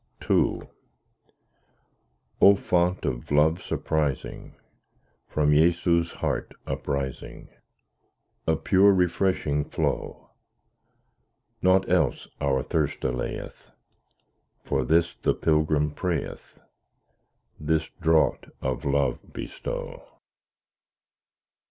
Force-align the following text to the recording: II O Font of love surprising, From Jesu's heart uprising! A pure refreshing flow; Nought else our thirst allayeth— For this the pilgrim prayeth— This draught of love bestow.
II 0.27 0.57
O 2.41 2.55
Font 2.55 3.05
of 3.05 3.29
love 3.29 3.61
surprising, 3.61 4.55
From 5.27 5.51
Jesu's 5.51 6.11
heart 6.13 6.55
uprising! 6.65 7.49
A 8.47 8.55
pure 8.55 8.95
refreshing 8.95 9.63
flow; 9.63 10.31
Nought 11.61 11.87
else 11.87 12.27
our 12.41 12.63
thirst 12.63 13.01
allayeth— 13.05 13.69
For 14.63 14.83
this 14.83 15.13
the 15.17 15.35
pilgrim 15.35 15.91
prayeth— 15.91 16.59
This 17.59 17.91
draught 18.01 18.47
of 18.59 18.83
love 18.83 19.19
bestow. 19.31 20.17